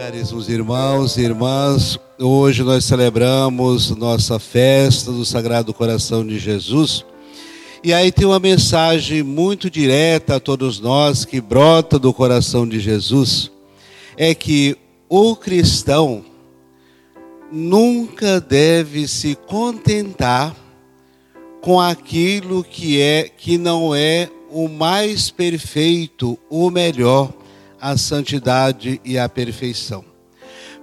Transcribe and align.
Caríssimos 0.00 0.48
irmãos 0.48 1.18
e 1.18 1.20
irmãs, 1.20 1.98
hoje 2.18 2.62
nós 2.62 2.86
celebramos 2.86 3.90
nossa 3.90 4.38
festa 4.38 5.12
do 5.12 5.26
Sagrado 5.26 5.74
Coração 5.74 6.26
de 6.26 6.38
Jesus. 6.38 7.04
E 7.84 7.92
aí 7.92 8.10
tem 8.10 8.26
uma 8.26 8.40
mensagem 8.40 9.22
muito 9.22 9.68
direta 9.68 10.36
a 10.36 10.40
todos 10.40 10.80
nós 10.80 11.26
que 11.26 11.38
brota 11.38 11.98
do 11.98 12.14
coração 12.14 12.66
de 12.66 12.80
Jesus, 12.80 13.52
é 14.16 14.34
que 14.34 14.74
o 15.06 15.36
cristão 15.36 16.24
nunca 17.52 18.40
deve 18.40 19.06
se 19.06 19.34
contentar 19.34 20.56
com 21.60 21.78
aquilo 21.78 22.64
que 22.64 22.98
é 22.98 23.28
que 23.28 23.58
não 23.58 23.94
é 23.94 24.30
o 24.50 24.66
mais 24.66 25.28
perfeito, 25.28 26.38
o 26.48 26.70
melhor 26.70 27.34
a 27.80 27.96
santidade 27.96 29.00
e 29.04 29.18
a 29.18 29.28
perfeição. 29.28 30.04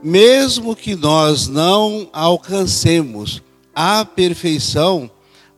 Mesmo 0.04 0.76
que 0.76 0.96
nós 0.96 1.48
não 1.48 2.10
alcancemos 2.12 3.42
a 3.74 4.04
perfeição, 4.04 5.10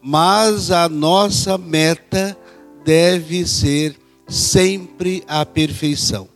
mas 0.01 0.71
a 0.71 0.87
nossa 0.87 1.57
meta 1.57 2.37
deve 2.83 3.45
ser 3.45 3.95
sempre 4.27 5.23
a 5.27 5.45
perfeição, 5.45 6.29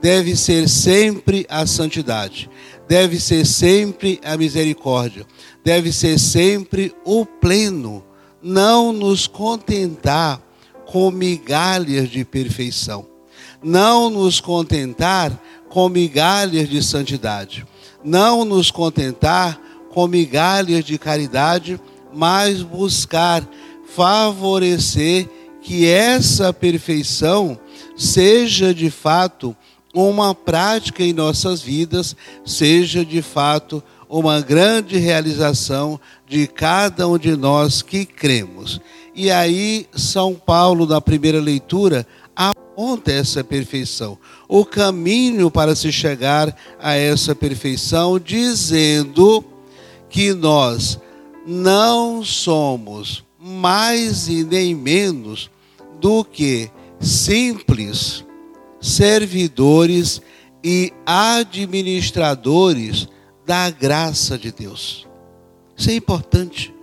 deve 0.00 0.36
ser 0.36 0.68
sempre 0.68 1.46
a 1.48 1.66
santidade, 1.66 2.48
deve 2.88 3.20
ser 3.20 3.46
sempre 3.46 4.20
a 4.24 4.36
misericórdia, 4.36 5.26
deve 5.64 5.92
ser 5.92 6.18
sempre 6.18 6.94
o 7.04 7.26
pleno, 7.26 8.02
não 8.42 8.92
nos 8.92 9.26
contentar 9.26 10.40
com 10.86 11.10
migalhas 11.10 12.08
de 12.08 12.24
perfeição 12.24 13.09
não 13.62 14.10
nos 14.10 14.40
contentar 14.40 15.38
com 15.68 15.88
migalhas 15.88 16.68
de 16.68 16.82
santidade, 16.82 17.66
não 18.02 18.44
nos 18.44 18.70
contentar 18.70 19.60
com 19.90 20.06
migalhas 20.06 20.84
de 20.84 20.98
caridade, 20.98 21.80
mas 22.12 22.62
buscar 22.62 23.46
favorecer 23.94 25.28
que 25.60 25.86
essa 25.86 26.52
perfeição 26.52 27.58
seja 27.96 28.74
de 28.74 28.90
fato 28.90 29.54
uma 29.92 30.34
prática 30.34 31.02
em 31.02 31.12
nossas 31.12 31.60
vidas, 31.60 32.16
seja 32.44 33.04
de 33.04 33.20
fato 33.20 33.82
uma 34.08 34.40
grande 34.40 34.96
realização 34.98 36.00
de 36.28 36.46
cada 36.46 37.06
um 37.08 37.18
de 37.18 37.36
nós 37.36 37.82
que 37.82 38.04
cremos. 38.04 38.80
E 39.14 39.30
aí, 39.30 39.86
São 39.94 40.34
Paulo, 40.34 40.86
na 40.86 41.00
primeira 41.00 41.40
leitura, 41.40 42.06
aponta 42.80 43.12
essa 43.12 43.44
perfeição, 43.44 44.16
o 44.48 44.64
caminho 44.64 45.50
para 45.50 45.76
se 45.76 45.92
chegar 45.92 46.56
a 46.78 46.94
essa 46.94 47.34
perfeição, 47.34 48.18
dizendo 48.18 49.44
que 50.08 50.32
nós 50.32 50.98
não 51.46 52.24
somos 52.24 53.22
mais 53.38 54.28
e 54.28 54.44
nem 54.44 54.74
menos 54.74 55.50
do 56.00 56.24
que 56.24 56.70
simples 56.98 58.24
servidores 58.80 60.22
e 60.64 60.90
administradores 61.04 63.06
da 63.44 63.68
graça 63.68 64.38
de 64.38 64.50
Deus. 64.50 65.06
Isso 65.76 65.90
é 65.90 65.94
importante. 65.94 66.74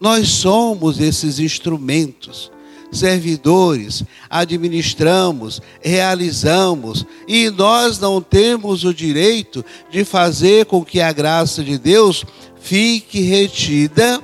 Nós 0.00 0.28
somos 0.28 0.98
esses 0.98 1.38
instrumentos 1.38 2.50
servidores, 2.92 4.04
administramos, 4.28 5.60
realizamos, 5.80 7.06
e 7.26 7.50
nós 7.50 7.98
não 7.98 8.20
temos 8.20 8.84
o 8.84 8.92
direito 8.92 9.64
de 9.90 10.04
fazer 10.04 10.66
com 10.66 10.84
que 10.84 11.00
a 11.00 11.12
graça 11.12 11.62
de 11.62 11.78
Deus 11.78 12.24
fique 12.60 13.20
retida 13.20 14.20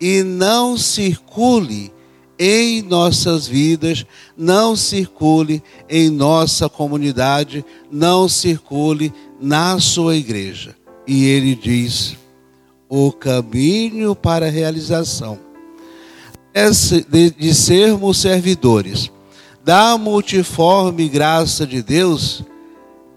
e 0.00 0.22
não 0.22 0.76
circule 0.76 1.92
em 2.38 2.82
nossas 2.82 3.46
vidas, 3.46 4.04
não 4.36 4.76
circule 4.76 5.62
em 5.88 6.10
nossa 6.10 6.68
comunidade, 6.68 7.64
não 7.90 8.28
circule 8.28 9.12
na 9.40 9.80
sua 9.80 10.16
igreja. 10.16 10.76
E 11.06 11.24
ele 11.24 11.54
diz: 11.54 12.16
o 12.88 13.10
caminho 13.10 14.14
para 14.14 14.46
a 14.46 14.50
realização 14.50 15.45
de, 17.08 17.30
de 17.30 17.54
sermos 17.54 18.18
servidores 18.18 19.10
da 19.62 19.98
multiforme 19.98 21.08
graça 21.08 21.66
de 21.66 21.82
Deus 21.82 22.42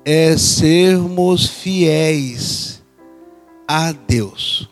é 0.03 0.35
sermos 0.35 1.45
fiéis 1.45 2.81
a 3.67 3.91
Deus. 3.91 4.67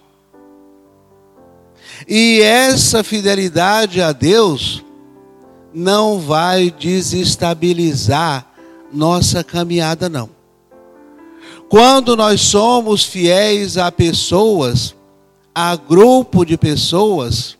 E 2.07 2.41
essa 2.41 3.03
fidelidade 3.03 4.01
a 4.01 4.11
Deus 4.11 4.83
não 5.73 6.19
vai 6.19 6.71
desestabilizar 6.71 8.47
nossa 8.91 9.43
caminhada, 9.43 10.09
não. 10.09 10.29
Quando 11.69 12.15
nós 12.15 12.41
somos 12.41 13.03
fiéis 13.03 13.77
a 13.77 13.91
pessoas, 13.91 14.95
a 15.53 15.75
grupo 15.75 16.45
de 16.45 16.57
pessoas, 16.57 17.56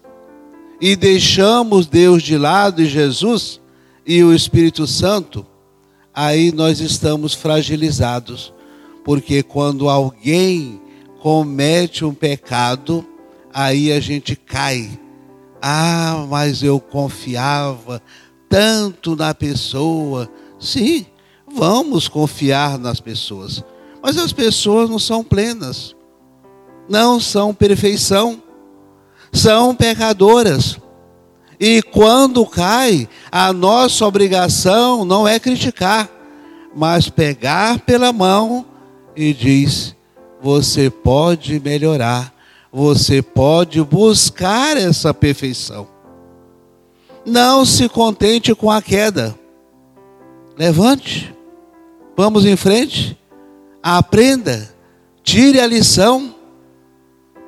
e 0.80 0.96
deixamos 0.96 1.88
Deus 1.88 2.22
de 2.22 2.38
lado 2.38 2.82
e 2.82 2.86
Jesus 2.86 3.60
e 4.06 4.24
o 4.24 4.34
Espírito 4.34 4.86
Santo, 4.88 5.46
aí 6.14 6.52
nós 6.52 6.80
estamos 6.80 7.34
fragilizados. 7.34 8.54
Porque 9.04 9.42
quando 9.42 9.90
alguém 9.90 10.82
comete 11.22 12.06
um 12.06 12.14
pecado, 12.14 13.06
aí 13.54 13.92
a 13.92 14.00
gente 14.00 14.36
cai. 14.36 15.00
Ah, 15.62 16.26
mas 16.30 16.62
eu 16.62 16.80
confiava 16.80 18.02
tanto 18.48 19.16
na 19.16 19.34
pessoa. 19.34 20.30
Sim, 20.60 21.06
vamos 21.52 22.08
confiar 22.08 22.78
nas 22.78 23.00
pessoas. 23.00 23.64
Mas 24.02 24.18
as 24.18 24.32
pessoas 24.32 24.90
não 24.90 25.00
são 25.00 25.24
plenas, 25.24 25.96
não 26.88 27.20
são 27.20 27.54
perfeição 27.54 28.42
são 29.32 29.76
pecadoras. 29.76 30.80
E 31.60 31.82
quando 31.82 32.46
cai, 32.46 33.10
a 33.32 33.52
nossa 33.52 34.06
obrigação 34.06 35.04
não 35.04 35.28
é 35.28 35.40
criticar, 35.40 36.10
mas 36.76 37.10
pegar 37.10 37.80
pela 37.80 38.14
mão 38.14 38.66
e 39.16 39.34
diz: 39.34 39.96
você 40.42 40.90
pode 40.90 41.60
melhorar, 41.60 42.34
você 42.72 43.22
pode 43.22 43.82
buscar 43.84 44.78
essa 44.78 45.14
perfeição. 45.14 45.88
Não 47.26 47.66
se 47.66 47.90
contente 47.90 48.54
com 48.54 48.70
a 48.70 48.82
queda. 48.82 49.38
Levante, 50.58 51.36
vamos 52.16 52.46
em 52.46 52.56
frente, 52.56 53.18
aprenda, 53.82 54.74
tire 55.24 55.60
a 55.60 55.68
lição 55.68 56.37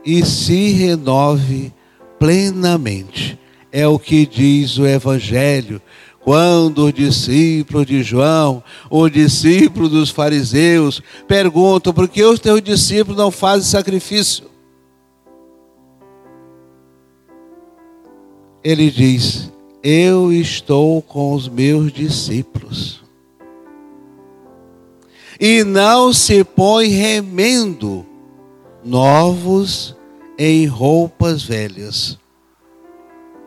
e 0.10 0.26
se 0.26 0.72
renove 0.72 1.72
plenamente. 2.18 3.40
É 3.72 3.88
o 3.88 4.00
que 4.00 4.26
diz 4.26 4.80
o 4.80 4.88
Evangelho. 4.88 5.80
Quando 6.20 6.88
os 6.88 6.94
discípulos 6.94 7.86
de 7.86 8.02
João, 8.02 8.64
os 8.90 9.12
discípulos 9.12 9.92
dos 9.92 10.10
fariseus, 10.10 11.00
perguntam 11.28 11.94
por 11.94 12.08
que 12.08 12.24
os 12.24 12.40
teus 12.40 12.60
discípulos 12.60 13.20
não 13.20 13.30
fazem 13.30 13.70
sacrifício. 13.70 14.50
Ele 18.64 18.90
diz: 18.90 19.52
Eu 19.84 20.34
estou 20.34 21.04
com 21.04 21.34
os 21.34 21.48
meus 21.48 21.94
discípulos. 21.94 23.04
E 25.40 25.64
não 25.64 26.12
se 26.12 26.44
põe 26.44 26.88
remendo 26.88 28.06
novos 28.84 29.99
em 30.40 30.66
roupas 30.66 31.44
velhas. 31.44 32.18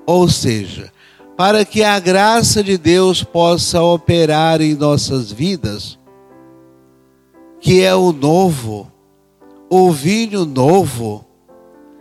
Ou 0.04 0.28
seja, 0.28 0.92
para 1.34 1.64
que 1.64 1.82
a 1.82 1.98
graça 1.98 2.62
de 2.62 2.76
Deus 2.76 3.24
possa 3.24 3.82
operar 3.82 4.60
em 4.60 4.74
nossas 4.74 5.32
vidas, 5.32 5.98
que 7.58 7.80
é 7.80 7.94
o 7.94 8.12
novo, 8.12 8.92
o 9.70 9.90
vinho 9.90 10.44
novo, 10.44 11.24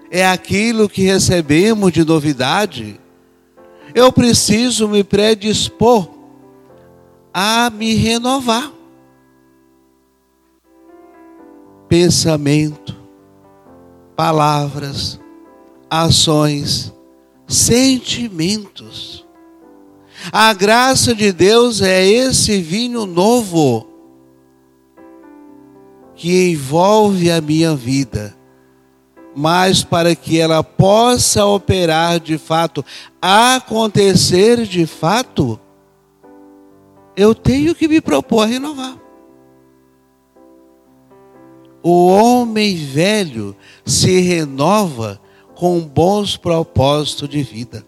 é 0.09 0.27
aquilo 0.27 0.89
que 0.89 1.03
recebemos 1.03 1.93
de 1.93 2.03
novidade, 2.03 2.99
eu 3.95 4.11
preciso 4.11 4.89
me 4.89 5.05
predispor 5.05 6.09
a 7.33 7.69
me 7.69 7.93
renovar. 7.93 8.73
Pensamento, 11.87 13.00
palavras, 14.15 15.19
ações, 15.89 16.93
sentimentos. 17.47 19.25
A 20.31 20.53
graça 20.53 21.15
de 21.15 21.31
Deus 21.31 21.81
é 21.81 22.05
esse 22.05 22.61
vinho 22.61 23.05
novo. 23.05 23.87
que 26.13 26.51
envolve 26.51 27.31
a 27.31 27.41
minha 27.41 27.75
vida, 27.75 28.37
mas 29.35 29.83
para 29.83 30.15
que 30.15 30.39
ela 30.39 30.63
possa 30.63 31.43
operar 31.43 32.19
de 32.19 32.37
fato, 32.37 32.85
acontecer 33.19 34.67
de 34.67 34.85
fato, 34.85 35.59
eu 37.17 37.33
tenho 37.33 37.73
que 37.73 37.87
me 37.87 37.99
propor 37.99 38.43
a 38.43 38.45
renovar. 38.45 38.90
O 41.83 42.07
homem 42.07 42.75
velho 42.75 43.55
se 43.85 44.19
renova 44.19 45.19
com 45.55 45.79
bons 45.79 46.37
propósitos 46.37 47.27
de 47.29 47.41
vida. 47.41 47.85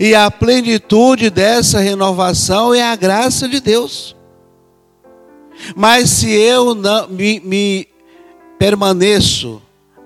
E 0.00 0.14
a 0.14 0.30
plenitude 0.30 1.30
dessa 1.30 1.80
renovação 1.80 2.72
é 2.74 2.82
a 2.82 2.96
graça 2.96 3.48
de 3.48 3.60
Deus. 3.60 4.16
Mas 5.76 6.10
se 6.10 6.30
eu 6.30 6.74
não 6.74 7.08
me, 7.08 7.40
me 7.40 7.88
permaneço 8.58 9.60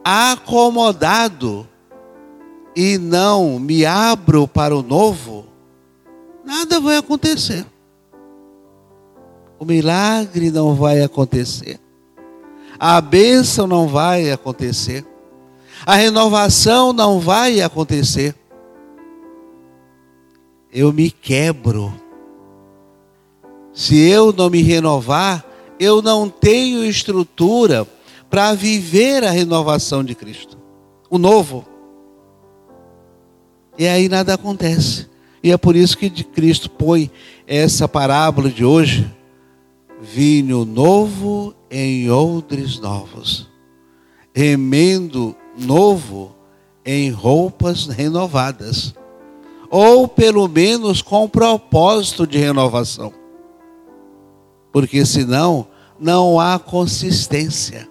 acomodado 0.05 1.67
e 2.75 2.99
não 2.99 3.59
me 3.59 3.87
abro 3.87 4.47
para 4.47 4.77
o 4.77 4.83
novo, 4.83 5.47
nada 6.45 6.81
vai 6.81 6.97
acontecer. 6.97 7.65
O 9.59 9.65
milagre 9.65 10.51
não 10.51 10.75
vai 10.75 11.03
acontecer. 11.03 11.81
A 12.79 13.01
bênção 13.01 13.67
não 13.67 13.89
vai 13.89 14.31
acontecer. 14.31 15.05
A 15.85 15.95
renovação 15.95 16.93
não 16.93 17.21
vai 17.21 17.61
acontecer. 17.61 18.35
Eu 20.73 20.93
me 20.93 21.11
quebro. 21.11 21.93
Se 23.73 23.99
eu 24.09 24.33
não 24.33 24.49
me 24.49 24.63
renovar, 24.63 25.45
eu 25.79 26.01
não 26.01 26.29
tenho 26.29 26.85
estrutura 26.85 27.87
para 28.31 28.55
viver 28.55 29.25
a 29.25 29.31
renovação 29.31 30.03
de 30.03 30.15
Cristo, 30.15 30.59
o 31.09 31.19
novo. 31.19 31.65
E 33.79 33.87
aí 33.87 34.09
nada 34.09 34.35
acontece. 34.35 35.07
E 35.43 35.53
é 35.53 35.57
por 35.57 35.77
isso 35.77 35.97
que 35.97 36.11
Cristo 36.11 36.69
põe 36.71 37.11
essa 37.47 37.87
parábola 37.87 38.49
de 38.51 38.65
hoje: 38.65 39.11
vinho 40.01 40.65
novo 40.65 41.55
em 41.71 42.11
odres 42.11 42.79
novos, 42.79 43.49
remendo 44.35 45.35
novo 45.59 46.35
em 46.85 47.11
roupas 47.11 47.87
renovadas, 47.87 48.95
ou 49.71 50.07
pelo 50.07 50.47
menos 50.49 51.03
com 51.03 51.29
propósito 51.29 52.27
de 52.27 52.39
renovação, 52.39 53.13
porque 54.73 55.05
senão 55.05 55.67
não 55.99 56.39
há 56.39 56.59
consistência. 56.59 57.89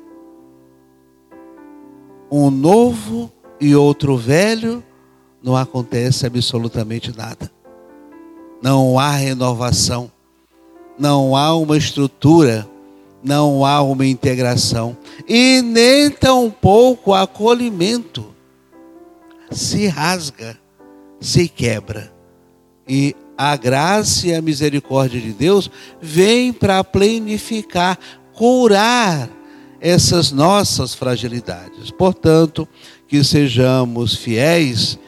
Um 2.32 2.50
novo 2.50 3.32
e 3.60 3.76
outro 3.76 4.18
velho, 4.18 4.84
não 5.42 5.56
acontece 5.56 6.26
absolutamente 6.26 7.16
nada. 7.16 7.52
Não 8.62 8.98
há 8.98 9.12
renovação, 9.12 10.12
não 10.98 11.36
há 11.36 11.56
uma 11.56 11.78
estrutura 11.78 12.68
não 13.26 13.66
há 13.66 13.82
uma 13.82 14.06
integração 14.06 14.96
e 15.28 15.60
nem 15.64 16.12
tampouco 16.12 17.12
acolhimento. 17.12 18.28
Se 19.50 19.88
rasga, 19.88 20.56
se 21.20 21.48
quebra. 21.48 22.14
E 22.88 23.16
a 23.36 23.56
graça 23.56 24.28
e 24.28 24.36
a 24.36 24.42
misericórdia 24.44 25.20
de 25.20 25.34
Deus 25.34 25.72
vem 26.00 26.54
para 26.54 26.84
plenificar, 26.84 27.98
curar 28.32 29.28
essas 29.82 30.32
nossas 30.32 30.94
fragilidades. 30.94 31.90
Portanto, 31.90 32.68
que 33.08 33.24
sejamos 33.24 34.14
fiéis 34.14 35.00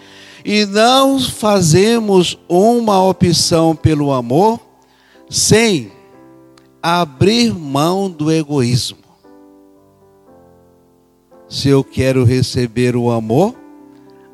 e 0.44 0.66
não 0.66 1.20
fazemos 1.20 2.40
uma 2.50 3.00
opção 3.04 3.76
pelo 3.76 4.12
amor 4.12 4.67
sem 5.30 5.92
abrir 6.82 7.54
mão 7.54 8.10
do 8.10 8.32
egoísmo. 8.32 9.00
Se 11.50 11.70
eu 11.70 11.84
quero 11.84 12.24
receber 12.24 12.96
o 12.96 13.10
amor, 13.10 13.56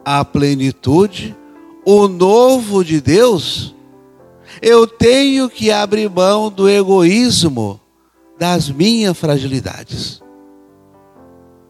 a 0.03 0.25
plenitude, 0.25 1.35
o 1.85 2.07
novo 2.07 2.83
de 2.83 2.99
Deus, 2.99 3.73
eu 4.61 4.87
tenho 4.87 5.49
que 5.49 5.71
abrir 5.71 6.09
mão 6.09 6.49
do 6.49 6.69
egoísmo, 6.69 7.79
das 8.37 8.69
minhas 8.69 9.17
fragilidades. 9.17 10.21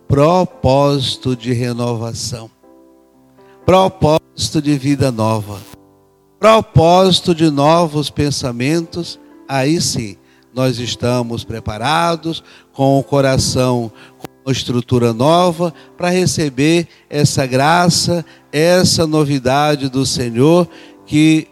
Propósito 0.07 1.35
de 1.35 1.53
renovação, 1.53 2.49
propósito 3.65 4.61
de 4.61 4.77
vida 4.77 5.11
nova, 5.11 5.59
propósito 6.43 7.33
de 7.33 7.49
novos 7.49 8.09
pensamentos, 8.09 9.17
aí 9.47 9.79
sim 9.79 10.17
nós 10.53 10.77
estamos 10.77 11.45
preparados, 11.45 12.43
com 12.73 12.99
o 12.99 13.03
coração, 13.03 13.89
com 14.17 14.27
uma 14.45 14.51
estrutura 14.51 15.13
nova, 15.13 15.73
para 15.95 16.09
receber 16.09 16.85
essa 17.09 17.45
graça, 17.45 18.25
essa 18.51 19.07
novidade 19.07 19.87
do 19.87 20.05
Senhor 20.05 20.67
que 21.05 21.47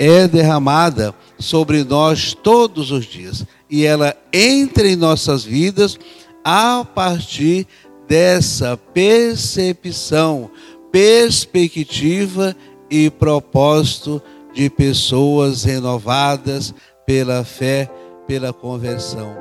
é 0.00 0.26
derramada 0.26 1.14
sobre 1.38 1.84
nós 1.84 2.34
todos 2.34 2.90
os 2.90 3.04
dias. 3.04 3.46
E 3.70 3.86
ela 3.86 4.16
entra 4.32 4.88
em 4.88 4.96
nossas 4.96 5.44
vidas 5.44 5.96
a 6.44 6.84
partir 6.84 7.68
dessa 8.08 8.76
percepção, 8.76 10.50
perspectiva 10.90 12.56
e 12.92 13.08
propósito 13.08 14.20
de 14.52 14.68
pessoas 14.68 15.64
renovadas 15.64 16.74
pela 17.06 17.42
fé 17.42 17.90
pela 18.26 18.52
conversão. 18.52 19.34